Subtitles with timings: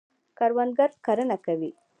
[0.37, 1.71] کروندګر کرنه کوي.